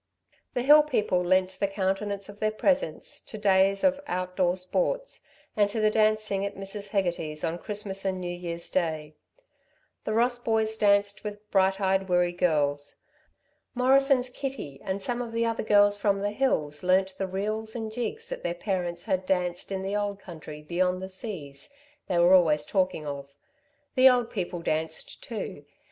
The 0.55 0.63
hill 0.63 0.81
people 0.81 1.21
lent 1.23 1.59
the 1.59 1.67
countenance 1.67 2.27
of 2.27 2.39
their 2.39 2.49
presence 2.49 3.19
to 3.19 3.37
days 3.37 3.83
of 3.83 4.01
out 4.07 4.35
door 4.35 4.57
sports, 4.57 5.21
and 5.55 5.69
to 5.69 5.79
the 5.79 5.91
dancing 5.91 6.43
at 6.43 6.55
Mrs. 6.55 6.89
Hegarty's 6.89 7.43
on 7.43 7.59
Christmas 7.59 8.03
and 8.03 8.19
New 8.19 8.33
Year's 8.35 8.67
day. 8.71 9.13
The 10.03 10.15
Ross 10.15 10.39
boys 10.39 10.75
danced 10.75 11.23
with 11.23 11.47
bright 11.51 11.79
eyed 11.79 12.07
Wirree 12.09 12.33
girls. 12.35 12.95
Morrison's 13.75 14.31
Kitty 14.31 14.81
and 14.83 15.03
some 15.03 15.21
of 15.21 15.33
the 15.33 15.45
other 15.45 15.61
girls 15.61 15.97
from 15.97 16.21
the 16.21 16.31
hills 16.31 16.81
learnt 16.81 17.15
the 17.19 17.27
reels 17.27 17.75
and 17.75 17.91
jigs 17.91 18.29
that 18.29 18.41
their 18.41 18.55
parents 18.55 19.05
had 19.05 19.27
danced 19.27 19.71
in 19.71 19.83
the 19.83 20.17
country 20.19 20.63
beyond 20.63 21.03
the 21.03 21.09
seas, 21.09 21.71
they 22.07 22.17
were 22.17 22.33
always 22.33 22.65
talking 22.65 23.05
of. 23.05 23.35
The 23.93 24.09
old 24.09 24.31
people 24.31 24.63
danced 24.63 25.21
too. 25.21 25.63